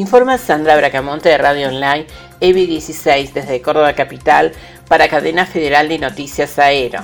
[0.00, 2.06] Informa Sandra Bracamonte de Radio Online,
[2.40, 4.52] EBI 16 desde Córdoba Capital
[4.88, 7.00] para Cadena Federal de Noticias Aero.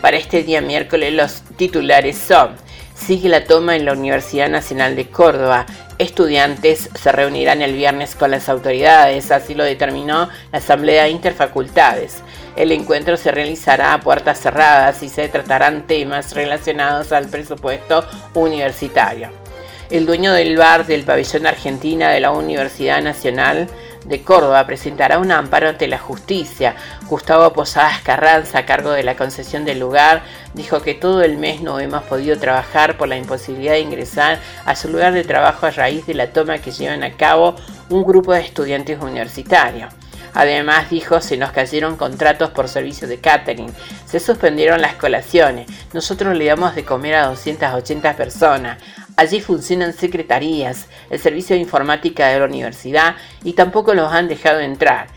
[0.00, 2.56] Para este día miércoles los titulares son
[2.94, 5.66] Sigue la toma en la Universidad Nacional de Córdoba.
[5.98, 12.22] Estudiantes se reunirán el viernes con las autoridades, así lo determinó la Asamblea Interfacultades.
[12.56, 19.47] El encuentro se realizará a puertas cerradas y se tratarán temas relacionados al presupuesto universitario.
[19.90, 23.68] El dueño del bar del pabellón Argentina de la Universidad Nacional
[24.04, 26.76] de Córdoba presentará un amparo ante la justicia.
[27.06, 30.22] Gustavo Posadas Carranza, a cargo de la concesión del lugar,
[30.52, 34.76] dijo que todo el mes no hemos podido trabajar por la imposibilidad de ingresar a
[34.76, 37.56] su lugar de trabajo a raíz de la toma que llevan a cabo
[37.88, 39.90] un grupo de estudiantes universitarios.
[40.34, 43.72] Además, dijo, se nos cayeron contratos por servicio de catering,
[44.06, 48.78] se suspendieron las colaciones, nosotros le damos de comer a 280 personas,
[49.18, 54.60] Allí funcionan secretarías, el servicio de informática de la universidad y tampoco los han dejado
[54.60, 55.08] entrar.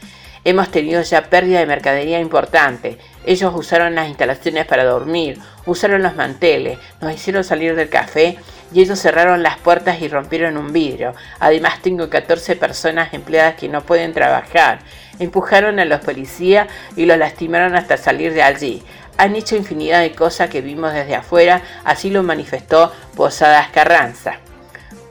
[0.44, 2.98] Hemos tenido ya pérdida de mercadería importante.
[3.28, 8.40] Ellos usaron las instalaciones para dormir, usaron los manteles, nos hicieron salir del café
[8.74, 11.14] y ellos cerraron las puertas y rompieron un vidrio.
[11.40, 14.80] Además tengo 14 personas empleadas que no pueden trabajar.
[15.20, 18.82] Empujaron a los policías y los lastimaron hasta salir de allí
[19.18, 24.40] han hecho infinidad de cosas que vimos desde afuera, así lo manifestó Posadas Carranza.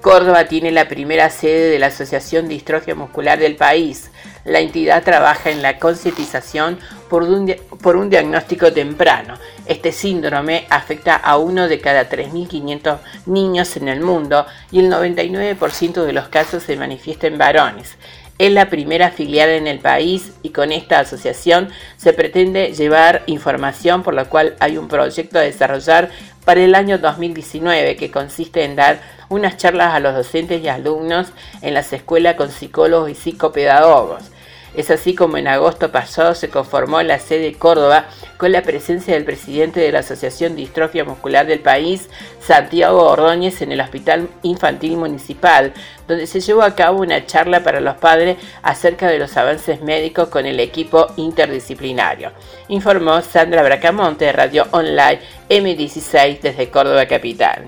[0.00, 4.10] Córdoba tiene la primera sede de la Asociación de Distrofia Muscular del país.
[4.46, 6.78] La entidad trabaja en la concientización
[7.10, 9.34] por un, por un diagnóstico temprano.
[9.66, 16.04] Este síndrome afecta a uno de cada 3.500 niños en el mundo y el 99%
[16.04, 17.96] de los casos se manifiesta en varones.
[18.40, 24.02] Es la primera afiliada en el país y con esta asociación se pretende llevar información
[24.02, 26.08] por la cual hay un proyecto a desarrollar
[26.46, 31.34] para el año 2019 que consiste en dar unas charlas a los docentes y alumnos
[31.60, 34.30] en las escuelas con psicólogos y psicopedagogos.
[34.74, 39.24] Es así como en agosto pasado se conformó la sede Córdoba con la presencia del
[39.24, 42.08] presidente de la Asociación de Distrofia Muscular del país,
[42.40, 45.72] Santiago Ordóñez, en el Hospital Infantil Municipal,
[46.06, 50.28] donde se llevó a cabo una charla para los padres acerca de los avances médicos
[50.28, 52.32] con el equipo interdisciplinario.
[52.68, 57.58] Informó Sandra Bracamonte de Radio Online M16 desde Córdoba Capital.